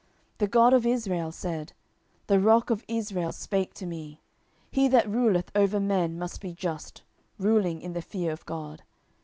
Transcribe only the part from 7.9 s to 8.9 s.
the fear of God.